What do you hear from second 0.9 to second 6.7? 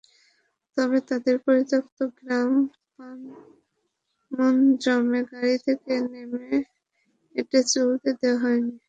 তাঁদের পরিত্যক্ত গ্রাম পানমুনজমে গাড়ি থেকে নেমে